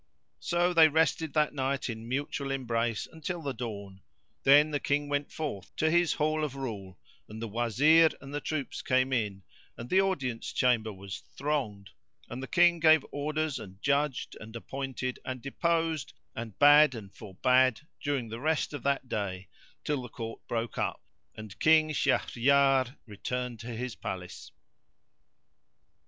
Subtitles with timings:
[0.39, 4.01] So they rested that night in mutual embrace until the dawn.
[4.41, 6.97] Then the King went forth to his Hall of Rule,
[7.29, 9.43] and the Wazir and the troops came in,
[9.77, 11.91] and the audience chamber was thronged
[12.27, 17.81] and the King gave orders and judged and appointed and deposed and bade and forbade
[18.01, 19.49] during the rest of that day
[19.83, 21.03] till the Court broke up,
[21.35, 24.51] and King Shahryar returned to his palace.